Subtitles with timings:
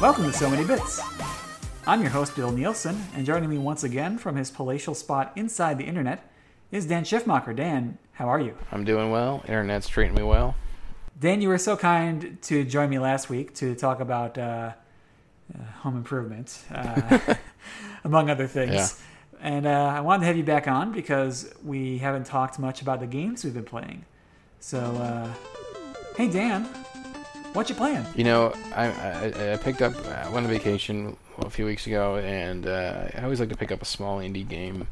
[0.00, 1.00] Welcome to So Many Bits.
[1.86, 5.76] I'm your host, Bill Nielsen, and joining me once again from his palatial spot inside
[5.76, 6.31] the internet
[6.72, 7.54] is Dan Schiffmacher.
[7.54, 8.56] Dan, how are you?
[8.72, 9.42] I'm doing well.
[9.46, 10.56] Internet's treating me well.
[11.20, 14.72] Dan, you were so kind to join me last week to talk about uh,
[15.54, 17.34] uh, home improvement, uh,
[18.04, 18.72] among other things.
[18.72, 18.88] Yeah.
[19.40, 23.00] And uh, I wanted to have you back on because we haven't talked much about
[23.00, 24.04] the games we've been playing.
[24.60, 25.28] So, uh,
[26.16, 26.64] hey, Dan,
[27.52, 28.06] what you playing?
[28.16, 32.16] You know, I, I, I picked up, I went on vacation a few weeks ago,
[32.16, 34.86] and uh, I always like to pick up a small indie game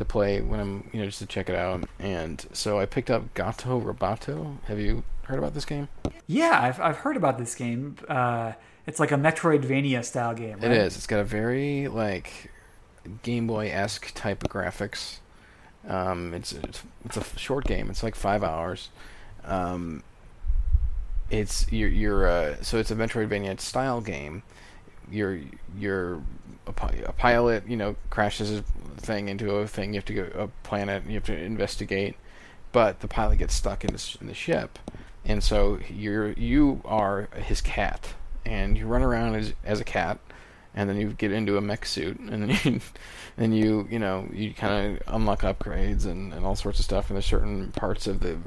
[0.00, 1.88] to play when I'm, you know, just to check it out.
[2.00, 4.58] And so I picked up Gato Roboto.
[4.64, 5.88] Have you heard about this game?
[6.26, 7.96] Yeah, I've, I've heard about this game.
[8.08, 8.52] Uh,
[8.86, 10.64] it's like a Metroidvania style game, right?
[10.64, 10.96] It is.
[10.96, 12.50] It's got a very, like,
[13.22, 15.18] Game Boy esque type of graphics.
[15.88, 17.88] Um, it's, it's it's a short game.
[17.88, 18.90] It's like five hours.
[19.44, 20.02] Um,
[21.30, 24.42] it's you're, you're uh, so it's a Metroidvania style game.
[25.10, 25.40] You're
[25.78, 26.22] you're
[26.70, 27.68] a, pilot.
[27.68, 28.60] You know, crashes his
[28.96, 29.92] thing into a thing.
[29.92, 31.02] You have to go a planet.
[31.02, 32.16] And you have to investigate,
[32.72, 34.78] but the pilot gets stuck in the, in the ship,
[35.24, 40.18] and so you're you are his cat, and you run around as as a cat,
[40.74, 42.80] and then you get into a mech suit, and then you
[43.36, 47.10] then you you know you kind of unlock upgrades and and all sorts of stuff,
[47.10, 48.38] and there's certain parts of the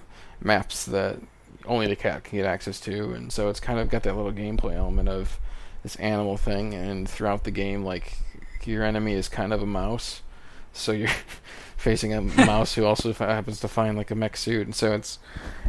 [0.41, 1.19] maps that
[1.65, 4.31] only the cat can get access to, and so it's kind of got that little
[4.31, 5.39] gameplay element of
[5.83, 8.17] this animal thing, and throughout the game, like
[8.65, 10.21] your enemy is kind of a mouse,
[10.71, 11.09] so you're
[11.77, 15.19] facing a mouse who also happens to find like a mech suit, and so it's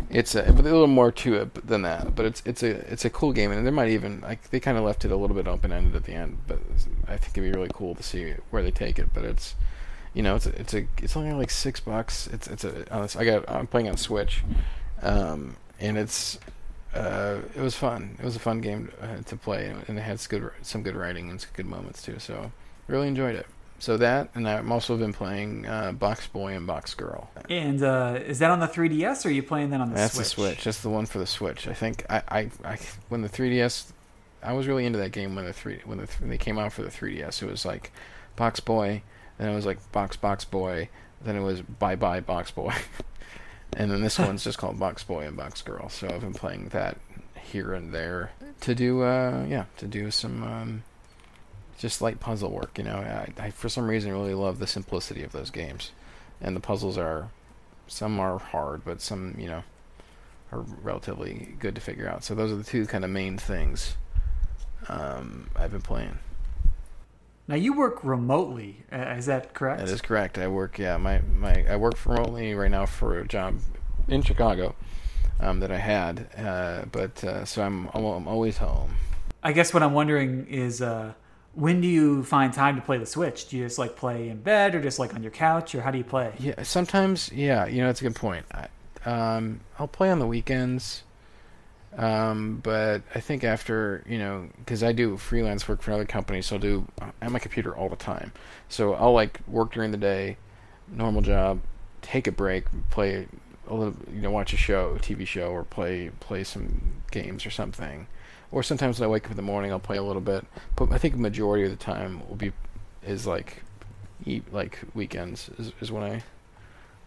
[0.09, 2.15] it's a, but a little more to it than that.
[2.15, 4.79] But it's it's a it's a cool game, and there might even like they kind
[4.79, 6.61] of left it a little bit open ended at the end, but
[7.09, 9.09] I think it'd be really cool to see where they take it.
[9.13, 9.57] But it's
[10.15, 12.29] you know it's a, it's a it's only like six bucks.
[12.29, 14.45] It's it's a honest, I got I'm playing on Switch,
[15.03, 16.39] um, and it's
[16.95, 18.17] uh, it was fun.
[18.19, 20.97] It was a fun game uh, to play, and it had some good some good
[20.97, 22.19] writing and some good moments too.
[22.19, 22.53] So
[22.87, 23.47] really enjoyed it.
[23.79, 27.29] So that, and I've also been playing uh, Box Boy and Box Girl.
[27.51, 30.15] And uh, is that on the 3DS or are you playing that on the That's
[30.15, 30.25] Switch?
[30.25, 30.65] That's the Switch.
[30.65, 31.69] That's the one for the Switch.
[31.69, 32.79] I think I, I, I
[33.09, 33.93] when the 3DS,
[34.43, 36.73] I was really into that game when the three when the when they came out
[36.73, 37.43] for the 3DS.
[37.43, 37.93] It was like
[38.37, 39.03] Box Boy,
[39.39, 40.89] then it was like Box Box Boy,
[41.23, 42.75] then it was Bye Bye Box Boy,
[43.77, 45.89] and then this one's just called Box Boy and Box Girl.
[45.89, 46.99] So I've been playing that
[47.35, 50.83] here and there to do uh yeah to do some um
[51.79, 52.79] just light puzzle work.
[52.79, 55.91] You know, I, I for some reason really love the simplicity of those games,
[56.41, 57.31] and the puzzles are
[57.87, 59.63] some are hard, but some you know
[60.53, 62.25] are relatively good to figure out.
[62.25, 63.97] So those are the two kind of main things
[64.89, 66.19] um, I've been playing.
[67.47, 69.81] Now you work remotely, is that correct?
[69.81, 70.39] That is correct.
[70.39, 73.59] I work yeah my my I work remotely right now for a job
[74.09, 74.75] in Chicago
[75.41, 78.97] um, that I had, uh, but uh, so I'm I'm always home.
[79.43, 81.13] I guess what I'm wondering is uh,
[81.53, 83.49] when do you find time to play the Switch?
[83.49, 85.91] Do you just like play in bed or just like on your couch or how
[85.91, 86.33] do you play?
[86.39, 88.47] Yeah, sometimes yeah, you know it's a good point.
[88.53, 88.69] I,
[89.05, 91.03] um, I'll play on the weekends.
[91.97, 96.47] Um, but I think after you know, because I do freelance work for other companies,
[96.47, 96.87] so I'll do
[97.23, 98.33] I'm my computer all the time.
[98.69, 100.37] So I'll like work during the day,
[100.89, 101.61] normal job,
[102.03, 103.29] take a break, play
[103.69, 107.47] a little, you know, watch a show, a TV show, or play play some games
[107.47, 108.07] or something.
[108.51, 110.45] Or sometimes when I wake up in the morning, I'll play a little bit.
[110.77, 112.53] But I think majority of the time will be
[113.07, 113.63] is like
[114.25, 116.23] eat like weekends is, is when I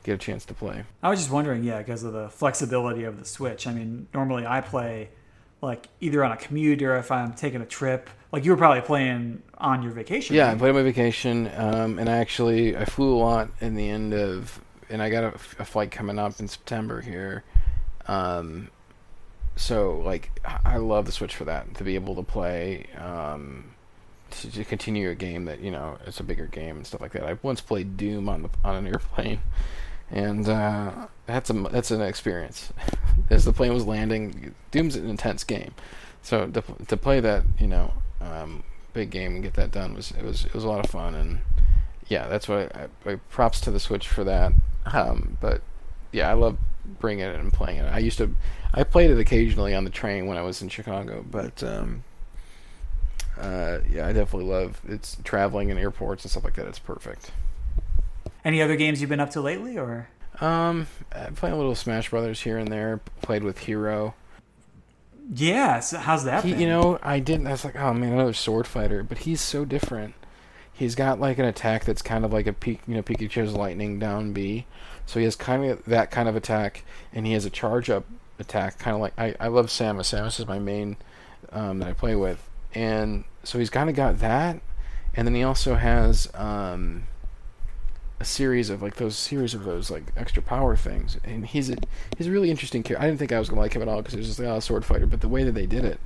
[0.03, 0.83] get a chance to play.
[1.03, 3.67] I was just wondering, yeah, because of the flexibility of the Switch.
[3.67, 5.09] I mean, normally I play
[5.61, 8.09] like either on a commute or if I'm taking a trip.
[8.31, 10.35] Like you were probably playing on your vacation.
[10.35, 13.75] Yeah, I played on my vacation, um, and I actually I flew a lot in
[13.75, 17.43] the end of, and I got a, a flight coming up in September here.
[18.07, 18.69] Um,
[19.55, 23.71] so like I I love the Switch for that to be able to play, um,
[24.31, 27.13] to, to continue a game that you know it's a bigger game and stuff like
[27.13, 27.23] that.
[27.23, 29.39] I once played Doom on the on an airplane,
[30.11, 32.71] and uh, that's a that's an experience.
[33.29, 35.73] As the plane was landing, Doom's an intense game,
[36.21, 38.63] so to to play that you know um,
[38.93, 41.13] big game and get that done was it was it was a lot of fun
[41.13, 41.39] and
[42.07, 44.53] yeah that's what I, I, I props to the Switch for that.
[44.85, 45.61] Um, but
[46.11, 46.57] yeah, I love
[46.99, 47.93] bringing it and playing it.
[47.93, 48.35] I used to
[48.73, 52.03] I played it occasionally on the train when I was in Chicago, but um,
[53.37, 56.67] uh, yeah, I definitely love it's traveling in airports and stuff like that.
[56.67, 57.31] It's perfect.
[58.45, 60.07] Any other games you've been up to lately, or
[60.39, 63.01] Um, I play a little Smash Brothers here and there.
[63.21, 64.13] Played with Hero.
[65.33, 66.43] Yeah, so how's that?
[66.45, 66.61] He, been?
[66.61, 67.47] you know, I didn't.
[67.47, 69.03] I was like, oh man, another sword fighter.
[69.03, 70.13] But he's so different.
[70.71, 73.97] He's got like an attack that's kind of like a peak, you know, Pikachu's lightning
[73.99, 74.65] down B.
[75.05, 78.05] So he has kind of that kind of attack, and he has a charge up
[78.39, 80.13] attack, kind of like I, I love Samus.
[80.15, 80.97] Samus is my main
[81.51, 84.61] um, that I play with, and so he's kind of got that,
[85.15, 87.03] and then he also has um,
[88.19, 91.77] a series of like those series of those like extra power things, and he's a
[92.17, 93.03] he's a really interesting character.
[93.03, 94.55] I didn't think I was gonna like him at all because he's just like, oh,
[94.57, 95.99] a sword fighter, but the way that they did it,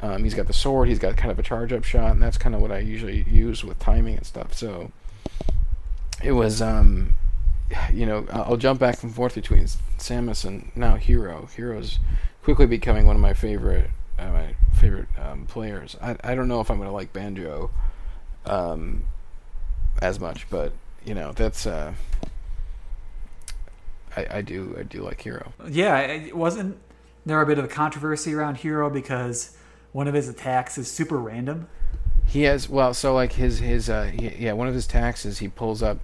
[0.00, 2.38] um, he's got the sword, he's got kind of a charge up shot, and that's
[2.38, 4.54] kind of what I usually use with timing and stuff.
[4.54, 4.92] So
[6.22, 7.16] it was um
[7.92, 9.64] you know, I'll jump back and forth between
[9.98, 11.48] Samus and now Hero.
[11.56, 11.98] Hero's
[12.44, 15.96] quickly becoming one of my favorite uh, my favorite um, players.
[16.00, 17.70] I I don't know if I'm gonna like Banjo
[18.44, 19.04] um,
[20.00, 20.72] as much, but
[21.06, 21.94] you know that's uh,
[24.16, 25.52] I I do I do like Hero.
[25.68, 26.78] Yeah, it wasn't
[27.24, 29.56] there a bit of a controversy around Hero because
[29.92, 31.68] one of his attacks is super random.
[32.26, 35.48] He has well, so like his his uh he, yeah one of his taxes he
[35.48, 35.98] pulls up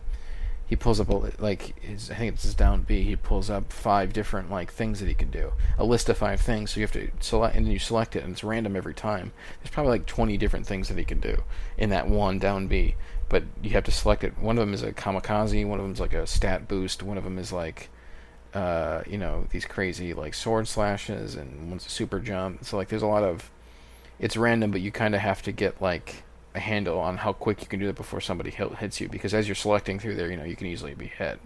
[0.72, 3.02] he pulls up a, like his I think it's his down B.
[3.02, 6.40] He pulls up five different like things that he can do, a list of five
[6.40, 6.70] things.
[6.70, 9.32] So you have to select, and then you select it, and it's random every time.
[9.60, 11.42] There's probably like 20 different things that he can do
[11.76, 12.94] in that one down B,
[13.28, 14.38] but you have to select it.
[14.38, 15.66] One of them is a kamikaze.
[15.66, 17.02] One of them is like a stat boost.
[17.02, 17.90] One of them is like,
[18.54, 22.64] uh, you know, these crazy like sword slashes, and one's a super jump.
[22.64, 23.50] So like, there's a lot of,
[24.18, 26.22] it's random, but you kind of have to get like
[26.54, 29.48] a handle on how quick you can do it before somebody hits you because as
[29.48, 31.40] you're selecting through there, you know, you can easily be hit.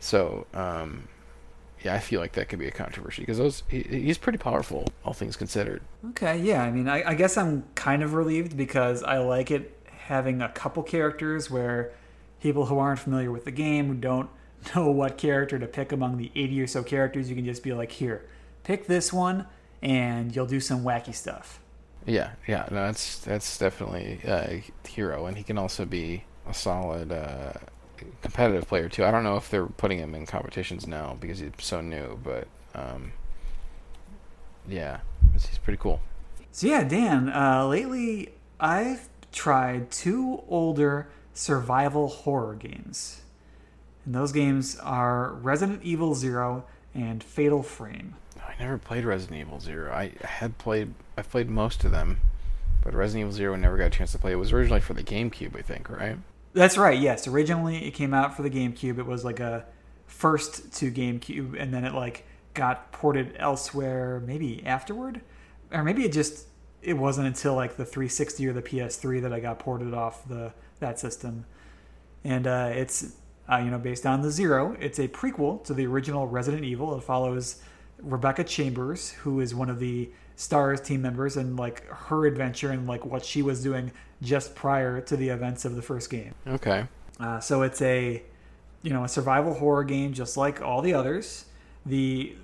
[0.00, 1.08] So, um,
[1.82, 4.86] yeah, I feel like that could be a controversy because those he, he's pretty powerful,
[5.04, 5.82] all things considered.
[6.10, 9.78] Okay, yeah, I mean, I, I guess I'm kind of relieved because I like it
[9.86, 11.92] having a couple characters where
[12.40, 14.28] people who aren't familiar with the game, don't
[14.74, 17.72] know what character to pick among the 80 or so characters, you can just be
[17.72, 18.26] like, here,
[18.62, 19.46] pick this one,
[19.82, 21.60] and you'll do some wacky stuff.
[22.06, 27.10] Yeah, yeah, no, that's that's definitely a hero, and he can also be a solid
[27.10, 27.54] uh,
[28.20, 29.04] competitive player too.
[29.04, 32.46] I don't know if they're putting him in competitions now because he's so new, but
[32.74, 33.12] um,
[34.68, 35.00] yeah,
[35.32, 36.00] he's pretty cool.
[36.52, 38.30] So yeah, Dan, uh, lately
[38.60, 43.22] I've tried two older survival horror games,
[44.04, 46.64] and those games are Resident Evil Zero
[46.94, 48.14] and Fatal Frame.
[48.46, 49.92] I never played Resident Evil Zero.
[49.92, 52.20] I had played, I've played most of them,
[52.82, 54.32] but Resident Evil Zero never got a chance to play.
[54.32, 56.16] It was originally for the GameCube, I think, right?
[56.52, 56.98] That's right.
[56.98, 58.98] Yes, originally it came out for the GameCube.
[58.98, 59.66] It was like a
[60.06, 62.24] first to GameCube, and then it like
[62.54, 65.20] got ported elsewhere, maybe afterward,
[65.72, 66.46] or maybe it just
[66.80, 70.52] it wasn't until like the 360 or the PS3 that I got ported off the
[70.80, 71.46] that system.
[72.22, 73.16] And uh, it's
[73.50, 74.76] uh, you know based on the Zero.
[74.78, 76.96] It's a prequel to the original Resident Evil.
[76.96, 77.62] It follows
[78.00, 82.86] Rebecca Chambers, who is one of the Stars team members, and like her adventure and
[82.86, 86.34] like what she was doing just prior to the events of the first game.
[86.46, 86.86] Okay.
[87.20, 88.22] Uh, so it's a
[88.82, 91.46] you know a survival horror game just like all the others.
[91.86, 92.36] The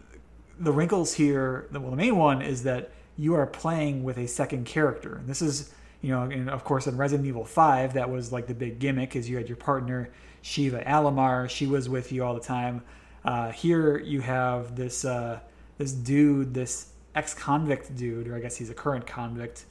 [0.59, 4.67] the wrinkles here, well, the main one is that you are playing with a second
[4.67, 8.33] character, and this is you know, and of course in Resident Evil Five that was
[8.33, 10.11] like the big gimmick, is you had your partner
[10.43, 11.49] Sheva Alomar.
[11.49, 12.83] She was with you all the time.
[13.25, 15.41] Uh, here you have this uh,
[15.79, 19.65] this dude, this ex-convict dude, or I guess he's a current convict,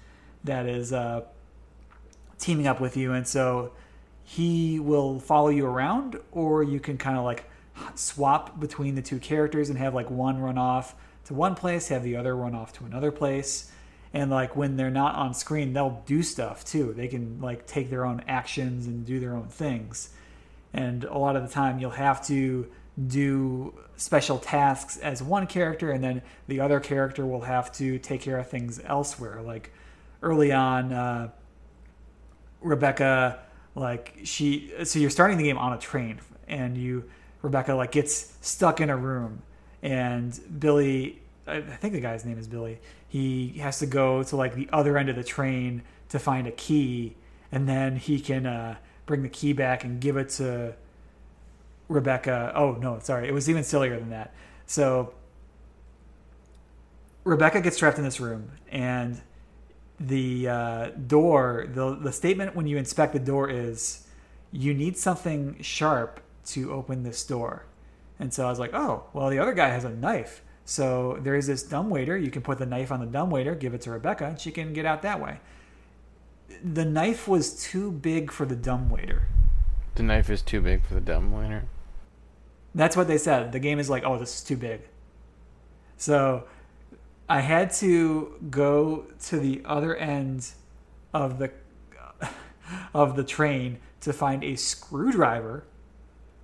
[0.44, 1.22] that is uh,
[2.38, 3.72] teaming up with you, and so
[4.24, 7.46] he will follow you around, or you can kind of like
[7.96, 12.04] swap between the two characters and have like one run off to one place, have
[12.04, 13.72] the other run off to another place.
[14.14, 16.94] And like when they're not on screen, they'll do stuff too.
[16.94, 20.10] They can like take their own actions and do their own things.
[20.74, 22.68] And a lot of the time, you'll have to
[23.08, 28.22] do special tasks as one character, and then the other character will have to take
[28.22, 29.42] care of things elsewhere.
[29.42, 29.72] Like
[30.22, 31.30] early on, uh,
[32.62, 33.40] Rebecca,
[33.76, 37.10] like she, so you're starting the game on a train, and you,
[37.42, 39.44] Rebecca, like gets stuck in a room,
[39.82, 42.80] and Billy, I think the guy's name is Billy.
[43.08, 46.52] He has to go to like the other end of the train to find a
[46.52, 47.16] key,
[47.52, 48.76] and then he can uh,
[49.06, 50.76] bring the key back and give it to
[51.90, 52.54] Rebecca.
[52.56, 54.34] Oh no, sorry, it was even sillier than that.
[54.66, 55.14] So
[57.24, 59.22] Rebecca gets trapped in this room, and
[60.00, 64.08] the uh, door, the the statement when you inspect the door is,
[64.52, 67.66] "You need something sharp to open this door."
[68.20, 71.36] And so I was like, "Oh, well, the other guy has a knife." So there
[71.36, 72.16] is this dumb waiter.
[72.16, 74.52] You can put the knife on the dumb waiter, give it to Rebecca, and she
[74.52, 75.40] can get out that way.
[76.64, 79.28] The knife was too big for the dumb waiter.
[79.96, 81.66] The knife is too big for the dumbwaiter.
[82.76, 83.52] That's what they said.
[83.52, 84.82] The game is like, oh, this is too big.
[85.98, 86.46] So
[87.28, 90.52] I had to go to the other end
[91.14, 91.52] of the
[92.94, 95.66] of the train to find a screwdriver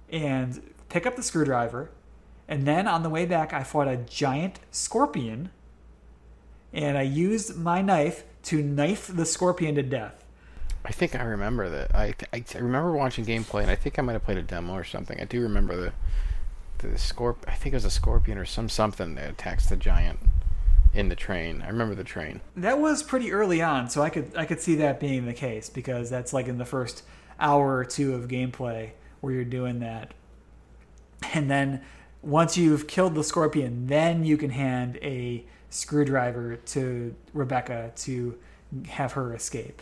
[0.09, 1.91] and pick up the screwdriver.
[2.47, 5.49] And then on the way back, I fought a giant scorpion
[6.73, 10.24] and I used my knife to knife the scorpion to death.
[10.85, 11.95] I think I remember that.
[11.95, 14.73] I, I, I remember watching gameplay, and I think I might have played a demo
[14.73, 15.19] or something.
[15.19, 15.93] I do remember the
[16.79, 17.37] the scorp.
[17.47, 20.19] I think it was a scorpion or some something that attacks the giant
[20.93, 21.61] in the train.
[21.61, 22.41] I remember the train.
[22.55, 25.69] That was pretty early on, so I could I could see that being the case
[25.69, 27.03] because that's like in the first
[27.39, 30.13] hour or two of gameplay where you're doing that.
[31.33, 31.81] And then
[32.21, 38.37] once you've killed the scorpion, then you can hand a screwdriver to Rebecca to
[38.87, 39.81] have her escape.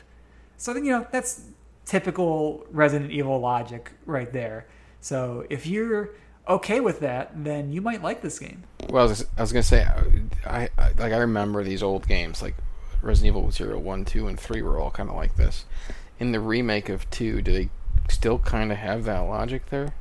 [0.58, 1.42] So I think you know that's
[1.86, 4.68] typical Resident Evil logic right there.
[5.02, 6.12] So if you're
[6.48, 8.64] okay with that, then you might like this game.
[8.90, 9.86] Well, I was, I was gonna say,
[10.46, 12.56] I, I like I remember these old games like
[13.02, 15.66] Resident Evil 0, 1, 2, and 3 were all kind of like this.
[16.20, 17.70] In the remake of 2, do they
[18.10, 19.94] still kind of have that logic there?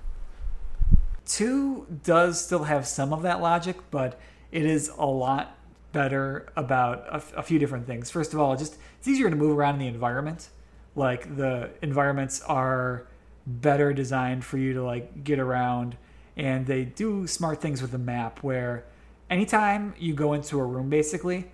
[1.26, 5.56] 2 does still have some of that logic, but it is a lot
[5.92, 8.10] better about a, a few different things.
[8.10, 10.48] First of all, just it's easier to move around in the environment.
[10.94, 13.06] Like the environments are
[13.46, 15.96] better designed for you to like get around
[16.36, 18.84] and they do smart things with the map where
[19.28, 21.50] anytime you go into a room basically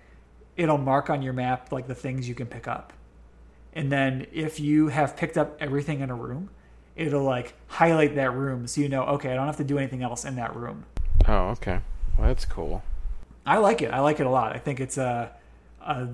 [0.55, 2.93] it'll mark on your map like the things you can pick up
[3.73, 6.49] and then if you have picked up everything in a room
[6.95, 10.03] it'll like highlight that room so you know okay i don't have to do anything
[10.03, 10.85] else in that room
[11.27, 11.79] oh okay
[12.17, 12.83] well that's cool
[13.45, 15.31] i like it i like it a lot i think it's a,
[15.81, 16.07] a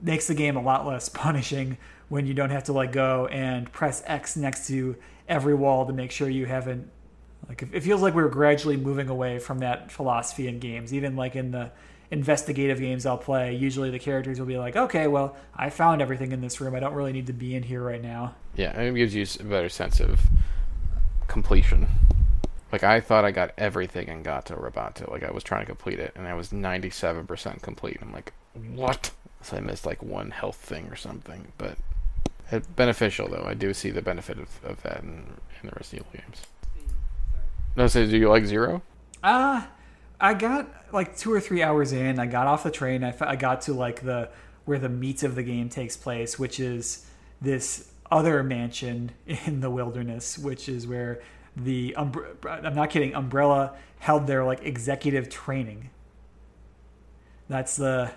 [0.00, 1.76] makes the game a lot less punishing
[2.08, 4.96] when you don't have to like go and press X next to
[5.28, 6.90] every wall to make sure you haven't
[7.48, 10.92] like it feels like we're gradually moving away from that philosophy in games.
[10.92, 11.70] Even like in the
[12.10, 16.32] investigative games I'll play, usually the characters will be like, "Okay, well, I found everything
[16.32, 16.74] in this room.
[16.74, 19.48] I don't really need to be in here right now." Yeah, it gives you a
[19.48, 20.20] better sense of
[21.26, 21.86] completion.
[22.70, 25.10] Like I thought I got everything in Gato Roboto.
[25.10, 27.98] Like I was trying to complete it, and I was ninety-seven percent complete.
[28.02, 28.32] I'm like,
[28.74, 29.10] what?
[29.42, 31.78] So I missed like one health thing or something, but
[32.50, 33.44] it, beneficial though.
[33.46, 35.24] I do see the benefit of, of that in,
[35.62, 36.42] in the Resident Evil games.
[37.76, 38.82] No, so do you like zero?
[39.22, 39.64] Uh
[40.20, 42.18] I got like two or three hours in.
[42.18, 43.04] I got off the train.
[43.04, 44.30] I, I got to like the
[44.64, 47.06] where the meat of the game takes place, which is
[47.40, 51.22] this other mansion in the wilderness, which is where
[51.64, 53.14] the I'm not kidding.
[53.14, 55.90] Umbrella held their like executive training.
[57.48, 58.12] That's the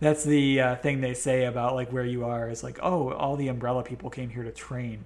[0.00, 3.36] that's the uh, thing they say about like where you are is like oh all
[3.36, 5.04] the umbrella people came here to train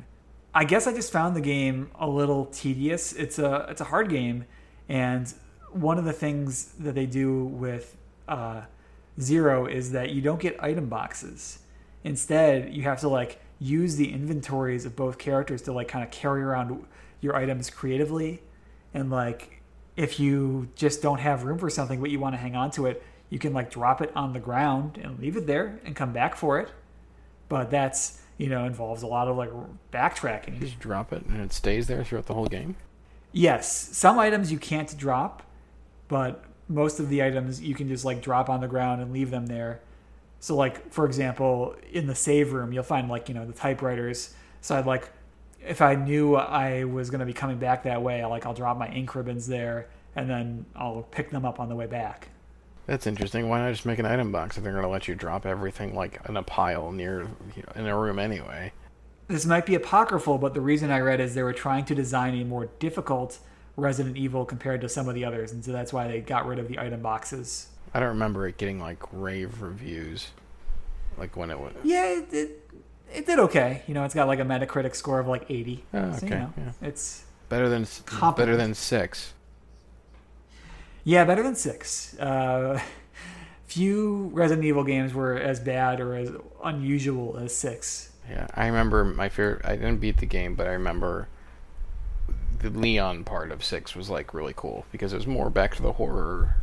[0.55, 4.09] i guess i just found the game a little tedious it's a it's a hard
[4.09, 4.45] game
[4.89, 5.35] and
[5.73, 8.63] one of the things that they do with uh,
[9.21, 11.61] zero is that you don't get item boxes
[12.05, 16.11] instead you have to like use the inventories of both characters to like kind of
[16.11, 16.87] carry around
[17.21, 18.43] your items creatively
[18.95, 19.63] and like
[19.97, 22.87] if you just don't have room for something but you want to hang on to
[22.87, 26.13] it you can like drop it on the ground and leave it there and come
[26.13, 26.71] back for it.
[27.49, 29.51] But that's you know involves a lot of like
[29.93, 30.55] backtracking.
[30.55, 32.77] You just drop it and it stays there throughout the whole game.
[33.33, 35.43] Yes, some items you can't drop,
[36.09, 39.31] but most of the items you can just like drop on the ground and leave
[39.31, 39.81] them there.
[40.41, 44.35] So like for example, in the save room, you'll find like you know the typewriters.
[44.61, 45.11] So I'd like
[45.67, 48.55] if I knew I was going to be coming back that way, I like I'll
[48.55, 52.29] drop my ink ribbons there and then I'll pick them up on the way back.
[52.87, 53.49] That's interesting.
[53.49, 55.95] Why not just make an item box if they're going to let you drop everything
[55.95, 57.21] like in a pile near
[57.55, 58.73] you know, in a room anyway?
[59.29, 62.35] This might be apocryphal, but the reason I read is they were trying to design
[62.41, 63.39] a more difficult
[63.77, 66.59] Resident Evil compared to some of the others, and so that's why they got rid
[66.59, 67.69] of the item boxes.
[67.93, 70.29] I don't remember it getting like rave reviews,
[71.19, 71.75] like when it was.
[71.85, 72.68] Yeah, it, it,
[73.13, 73.83] it did okay.
[73.87, 75.85] You know, it's got like a Metacritic score of like eighty.
[75.93, 76.73] Oh, okay, so, you know, yeah.
[76.83, 78.37] it's better than competent.
[78.37, 79.33] better than six.
[81.05, 82.19] Yeah, better than six.
[82.19, 82.81] Uh,
[83.67, 86.31] few Resident Evil games were as bad or as
[86.65, 88.13] unusual as six.
[88.29, 89.65] Yeah, I remember my favorite.
[89.65, 91.29] I didn't beat the game, but I remember
[92.61, 95.83] the Leon part of six was like really cool because it was more back to
[95.83, 96.57] the horror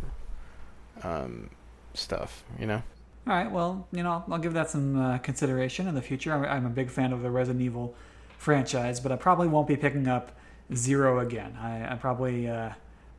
[1.03, 1.49] um,
[1.93, 2.43] stuff.
[2.59, 2.83] You know.
[3.27, 3.49] All right.
[3.51, 6.33] Well, you know, I'll give that some uh, consideration in the future.
[6.33, 7.95] I'm, I'm, a big fan of the Resident Evil
[8.37, 10.31] franchise, but I probably won't be picking up
[10.73, 11.57] Zero again.
[11.59, 12.47] I, I probably.
[12.47, 12.73] Uh,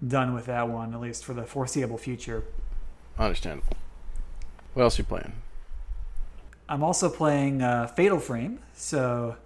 [0.06, 2.44] done with that one, at least for the foreseeable future.
[3.18, 3.76] Understandable.
[4.74, 5.32] What else are you playing?
[6.68, 8.58] I'm also playing uh, Fatal Frame.
[8.74, 9.36] So,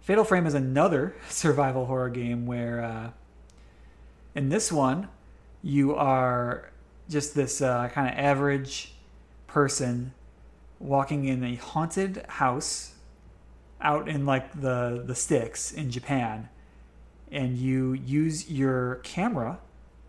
[0.00, 3.10] Fatal Frame is another survival horror game where uh,
[4.34, 5.08] In this one,
[5.62, 6.72] you are
[7.08, 8.94] just this uh, kind of average
[9.52, 10.14] person
[10.80, 12.94] walking in a haunted house
[13.82, 16.48] out in like the the sticks in Japan
[17.30, 19.58] and you use your camera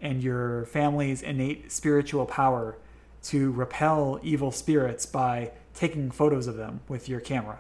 [0.02, 2.78] and your family's innate spiritual power
[3.24, 7.60] to repel evil spirits by taking photos of them with your camera.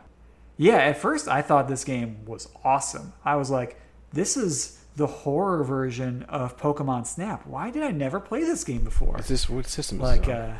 [0.57, 3.13] Yeah, at first I thought this game was awesome.
[3.25, 3.79] I was like,
[4.11, 7.45] this is the horror version of Pokemon Snap.
[7.45, 9.19] Why did I never play this game before?
[9.19, 10.53] Is this what system is like uh,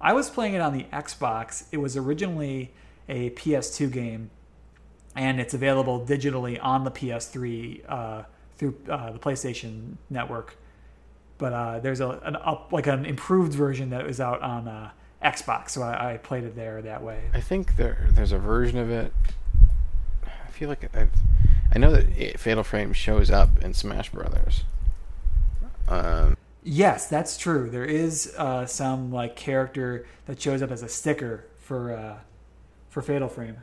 [0.00, 1.64] I was playing it on the Xbox.
[1.72, 2.72] It was originally
[3.08, 4.30] a PS2 game,
[5.14, 8.22] and it's available digitally on the PS3 uh,
[8.58, 10.56] through uh, the PlayStation Network.
[11.38, 14.90] But uh, there's a an up like an improved version that was out on uh,
[15.22, 17.24] Xbox, so I, I played it there that way.
[17.34, 19.12] I think there there's a version of it.
[20.24, 21.10] I feel like I've,
[21.74, 24.64] I know that Fatal Frame shows up in Smash Brothers.
[25.88, 26.35] Um,
[26.68, 27.70] Yes, that's true.
[27.70, 32.18] There is uh, some like character that shows up as a sticker for uh,
[32.88, 33.58] for Fatal Frame.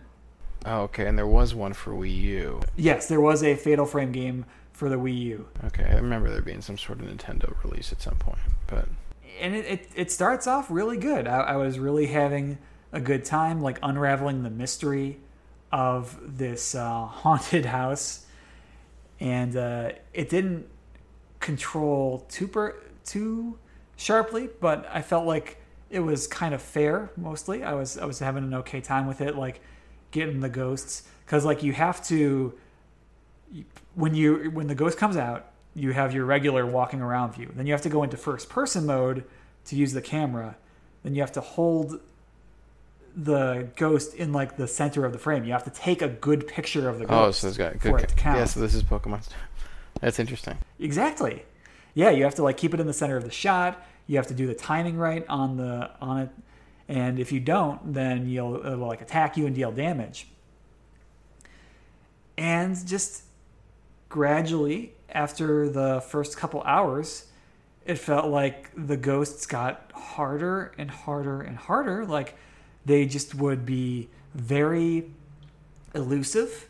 [0.66, 2.62] oh, okay, and there was one for Wii U.
[2.78, 5.48] Yes, there was a Fatal Frame game for the Wii U.
[5.66, 8.88] Okay, I remember there being some sort of Nintendo release at some point, but
[9.42, 11.28] and it, it, it starts off really good.
[11.28, 12.58] I, I was really having
[12.94, 15.20] a good time, like unraveling the mystery
[15.74, 18.28] of this uh, haunted house,
[19.20, 20.68] and uh, it didn't
[21.42, 22.74] control too per,
[23.06, 23.58] too
[23.96, 27.12] sharply, but I felt like it was kind of fair.
[27.16, 29.62] Mostly, I was I was having an okay time with it, like
[30.12, 32.54] getting the ghosts, because like you have to
[33.96, 37.52] when you when the ghost comes out, you have your regular walking around view.
[37.54, 39.24] Then you have to go into first person mode
[39.66, 40.56] to use the camera.
[41.04, 42.00] Then you have to hold
[43.16, 45.44] the ghost in like the center of the frame.
[45.44, 47.28] You have to take a good picture of the ghost.
[47.28, 48.02] oh, so it's got for good.
[48.02, 48.40] it to ca- count.
[48.40, 49.28] Yeah, so this is Pokemon.
[50.02, 50.58] That's interesting.
[50.80, 51.44] Exactly.
[51.94, 53.86] Yeah, you have to like keep it in the center of the shot.
[54.08, 56.30] You have to do the timing right on the on it,
[56.88, 60.28] and if you don't, then you'll it'll like attack you and deal damage.
[62.38, 63.24] And just
[64.10, 67.28] gradually, after the first couple hours,
[67.86, 72.06] it felt like the ghosts got harder and harder and harder.
[72.06, 72.36] Like
[72.86, 75.12] they just would be very
[75.94, 76.68] elusive.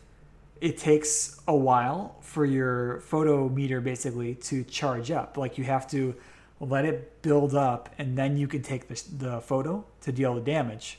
[0.60, 5.36] It takes a while for your photo meter basically to charge up.
[5.36, 6.14] Like you have to
[6.60, 10.40] let it build up and then you can take the, the photo to deal the
[10.40, 10.98] damage.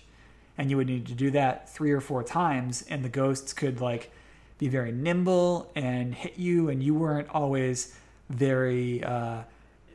[0.57, 3.81] And you would need to do that three or four times, and the ghosts could
[3.81, 4.09] like
[4.57, 7.93] be very nimble and hit you, and you weren't always
[8.29, 9.41] very uh,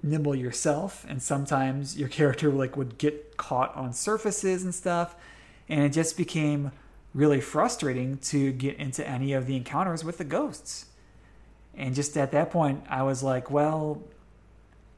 [0.03, 1.07] nimble yourself.
[1.09, 5.17] And sometimes your character like would get caught on surfaces and stuff,
[5.67, 6.73] and it just became
[7.15, 10.87] really frustrating to get into any of the encounters with the ghosts.
[11.75, 14.03] And just at that point, I was like, well,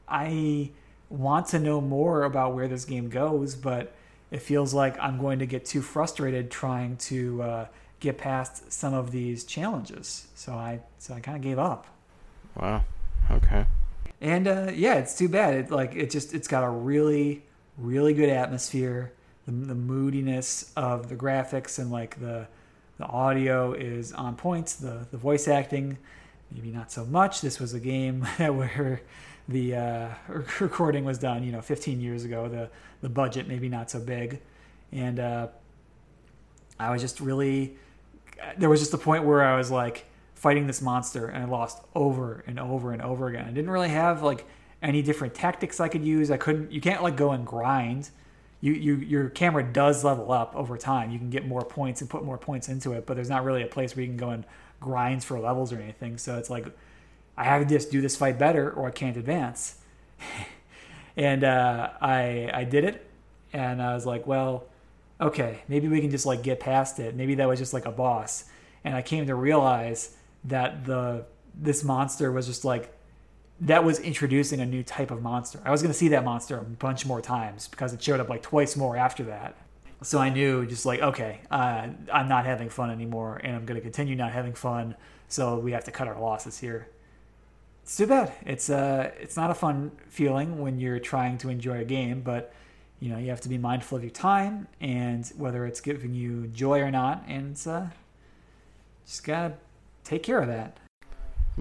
[0.07, 0.71] I
[1.09, 3.93] want to know more about where this game goes, but
[4.31, 7.65] it feels like I'm going to get too frustrated trying to uh,
[7.99, 10.27] get past some of these challenges.
[10.35, 11.87] So I so I kind of gave up.
[12.59, 12.83] Wow.
[13.31, 13.65] Okay.
[14.19, 15.53] And uh, yeah, it's too bad.
[15.53, 17.43] It like it just it's got a really
[17.77, 19.13] really good atmosphere.
[19.45, 22.47] The, the moodiness of the graphics and like the
[22.97, 24.67] the audio is on point.
[24.79, 25.97] The the voice acting
[26.51, 27.41] maybe not so much.
[27.41, 29.01] This was a game where
[29.47, 30.09] the uh,
[30.59, 32.47] recording was done, you know, 15 years ago.
[32.47, 32.69] The
[33.01, 34.39] the budget maybe not so big,
[34.91, 35.47] and uh,
[36.79, 37.75] I was just really
[38.57, 41.81] there was just a point where I was like fighting this monster and I lost
[41.95, 43.45] over and over and over again.
[43.45, 44.45] I didn't really have like
[44.81, 46.29] any different tactics I could use.
[46.29, 46.71] I couldn't.
[46.71, 48.09] You can't like go and grind.
[48.63, 51.11] You, you your camera does level up over time.
[51.11, 53.61] You can get more points and put more points into it, but there's not really
[53.61, 54.45] a place where you can go and
[54.79, 56.17] grind for levels or anything.
[56.17, 56.65] So it's like
[57.35, 59.79] I have to just do this fight better or I can't advance.
[61.17, 63.05] and uh, I I did it,
[63.51, 64.63] and I was like, well,
[65.19, 67.15] okay, maybe we can just like get past it.
[67.15, 68.45] Maybe that was just like a boss.
[68.85, 72.97] And I came to realize that the this monster was just like
[73.63, 75.59] that was introducing a new type of monster.
[75.63, 78.29] I was going to see that monster a bunch more times because it showed up
[78.29, 79.55] like twice more after that.
[80.01, 83.79] So I knew just like, okay, uh, I'm not having fun anymore and I'm going
[83.79, 84.95] to continue not having fun.
[85.29, 86.89] So we have to cut our losses here.
[87.83, 88.33] It's too bad.
[88.45, 92.53] It's uh, it's not a fun feeling when you're trying to enjoy a game, but
[93.01, 96.47] you know you have to be mindful of your time and whether it's giving you
[96.47, 97.87] joy or not, and uh,
[99.05, 99.55] just gotta
[100.05, 100.77] take care of that.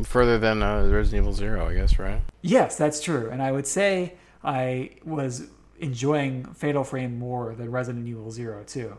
[0.04, 2.22] Further than uh, Resident Evil Zero, I guess, right?
[2.40, 3.28] Yes, that's true.
[3.30, 8.96] And I would say I was enjoying Fatal Frame more than Resident Evil Zero too.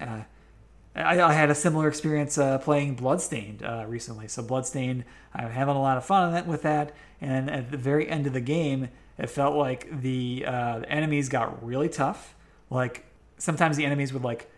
[0.00, 0.22] Uh,
[0.94, 4.28] I, I had a similar experience uh, playing Bloodstained uh, recently.
[4.28, 6.94] So Bloodstained, I'm having a lot of fun with that.
[7.20, 11.28] And at the very end of the game, it felt like the, uh, the enemies
[11.28, 12.34] got really tough.
[12.70, 13.04] Like
[13.38, 14.50] sometimes the enemies would like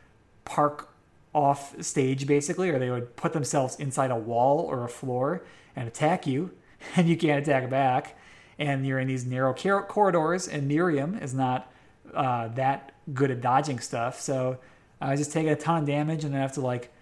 [0.44, 0.91] park
[1.34, 5.88] off stage basically, or they would put themselves inside a wall or a floor and
[5.88, 6.50] attack you,
[6.96, 8.18] and you can't attack back.
[8.58, 11.72] And you're in these narrow corridors, and Miriam is not
[12.14, 14.20] uh, that good at dodging stuff.
[14.20, 14.58] So
[15.00, 16.92] I just taking a ton of damage, and I have to like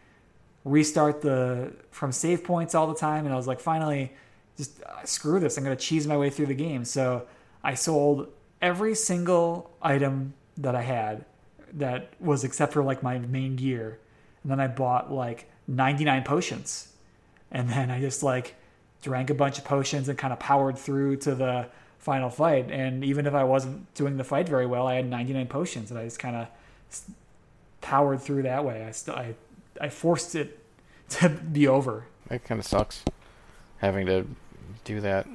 [0.65, 3.27] restart the from save points all the time.
[3.27, 4.13] And I was like, finally,
[4.57, 5.59] just uh, screw this.
[5.59, 6.85] I'm gonna cheese my way through the game.
[6.85, 7.27] So
[7.63, 8.29] I sold
[8.63, 11.25] every single item that I had
[11.73, 13.99] that was except for like my main gear
[14.43, 16.89] and then I bought like 99 potions.
[17.51, 18.55] And then I just like
[19.03, 22.71] drank a bunch of potions and kind of powered through to the final fight.
[22.71, 25.99] And even if I wasn't doing the fight very well, I had 99 potions and
[25.99, 26.49] I just kind of
[27.81, 28.85] powered through that way.
[28.85, 29.35] I still I
[29.81, 30.59] I forced it
[31.11, 32.07] to be over.
[32.31, 33.05] It kind of sucks
[33.79, 34.27] having to
[34.85, 35.27] do that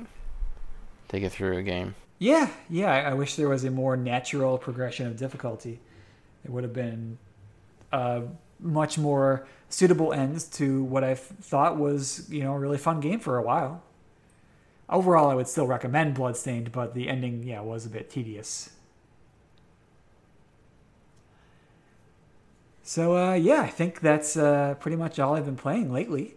[1.10, 1.96] to get through a game.
[2.18, 2.92] Yeah, yeah.
[2.92, 5.82] I, I wish there was a more natural progression of difficulty.
[6.46, 7.18] It would have been
[7.92, 8.22] uh,
[8.60, 13.20] much more suitable ends to what I thought was, you know, a really fun game
[13.20, 13.84] for a while.
[14.90, 18.70] Overall, I would still recommend Bloodstained, but the ending, yeah, was a bit tedious.
[22.84, 26.36] So, uh, yeah, I think that's uh, pretty much all I've been playing lately.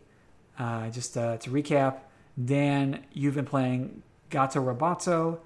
[0.59, 1.99] Uh, just uh, to recap,
[2.43, 5.41] Dan, you've been playing Gato Roboto,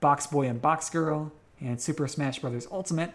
[0.00, 1.30] Box Boy and Box Girl,
[1.60, 2.66] and Super Smash Bros.
[2.70, 3.12] Ultimate.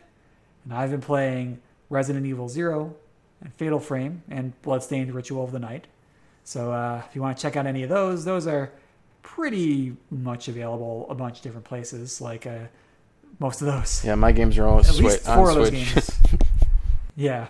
[0.64, 1.60] And I've been playing
[1.90, 2.96] Resident Evil Zero,
[3.42, 5.88] and Fatal Frame, and Bloodstained Ritual of the Night.
[6.44, 8.72] So uh, if you want to check out any of those, those are
[9.24, 12.60] pretty much available a bunch of different places, like uh,
[13.40, 14.04] most of those.
[14.06, 15.94] Yeah, my games are all At swi- least four on of those Switch.
[15.96, 16.12] games.
[17.16, 17.48] yeah.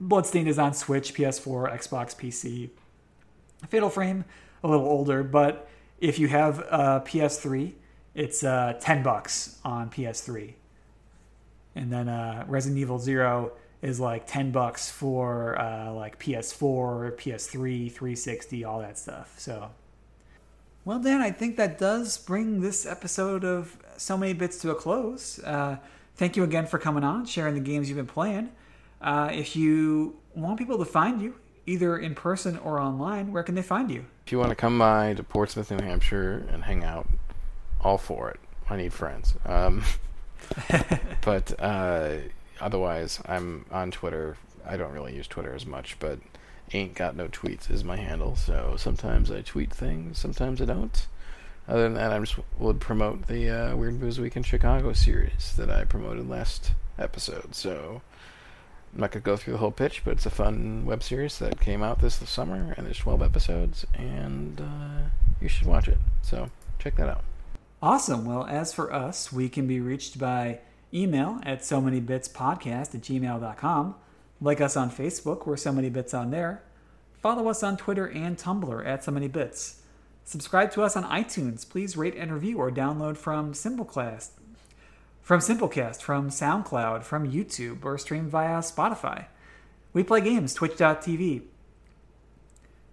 [0.00, 2.70] Bloodstained is on Switch, PS4, Xbox, PC.
[3.68, 4.24] Fatal Frame,
[4.64, 5.68] a little older, but
[6.00, 7.74] if you have a PS3,
[8.14, 10.54] it's uh, 10 bucks on PS3
[11.74, 13.52] and then uh, Resident Evil Zero
[13.82, 19.34] is like ten bucks for uh, like PS4, PS3, 360, all that stuff.
[19.38, 19.70] So,
[20.84, 24.74] well, Dan, I think that does bring this episode of So Many Bits to a
[24.74, 25.38] close.
[25.40, 25.78] Uh,
[26.16, 28.50] thank you again for coming on, sharing the games you've been playing.
[29.00, 31.34] Uh, if you want people to find you,
[31.66, 34.04] either in person or online, where can they find you?
[34.26, 37.08] If you want to come by to Portsmouth, New Hampshire, and hang out,
[37.80, 38.40] all for it.
[38.68, 39.34] I need friends.
[39.46, 39.82] Um,
[41.22, 42.16] but uh,
[42.60, 44.36] otherwise, I'm on Twitter.
[44.66, 46.18] I don't really use Twitter as much, but
[46.72, 48.36] ain't got no tweets is my handle.
[48.36, 51.06] So sometimes I tweet things, sometimes I don't.
[51.68, 55.54] Other than that, I just would promote the uh, Weird Booze Week in Chicago series
[55.56, 57.54] that I promoted last episode.
[57.54, 58.02] So
[58.92, 61.60] I'm not gonna go through the whole pitch, but it's a fun web series that
[61.60, 65.08] came out this summer, and there's 12 episodes, and uh,
[65.40, 65.98] you should watch it.
[66.22, 67.22] So check that out.
[67.82, 68.26] Awesome.
[68.26, 70.60] Well, as for us, we can be reached by
[70.92, 73.94] email at so many bits podcast at gmail.com.
[74.38, 76.62] Like us on Facebook, we're so many bits on there.
[77.22, 79.80] Follow us on Twitter and Tumblr at so many bits.
[80.24, 81.68] Subscribe to us on iTunes.
[81.68, 84.30] Please rate and review or download from Simplecast,
[85.22, 89.26] from Simplecast, from SoundCloud, from YouTube, or stream via Spotify.
[89.92, 91.42] We play games, twitch.tv.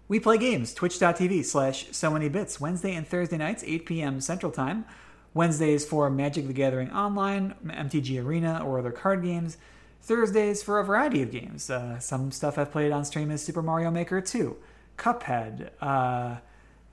[0.10, 4.22] We play games, twitch.tv slash so many bits, Wednesday and Thursday nights, 8 p.m.
[4.22, 4.86] Central Time.
[5.34, 9.58] Wednesdays for Magic the Gathering Online, MTG Arena, or other card games.
[10.02, 11.70] Thursdays for a variety of games.
[11.70, 14.56] Uh, some stuff I've played on stream is Super Mario Maker 2,
[14.98, 16.38] Cuphead, uh,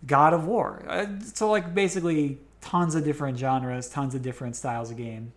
[0.07, 0.85] God of War.
[0.89, 5.33] Uh, so, like, basically tons of different genres, tons of different styles of game.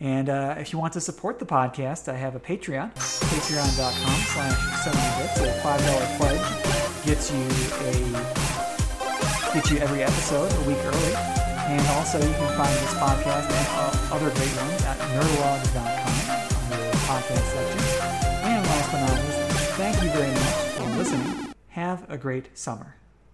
[0.00, 4.84] And uh, if you want to support the podcast, I have a Patreon, patreon.com slash
[4.84, 6.61] so many bits, a $5 pledge
[7.04, 7.92] gets you a
[9.54, 11.14] gets you every episode a week early.
[11.66, 16.96] And also, you can find this podcast and other great ones at nerdlog.com under the
[16.98, 17.80] podcast section.
[18.44, 19.38] And last but not least,
[19.76, 21.54] thank you very much for listening.
[21.68, 22.96] Have a great summer.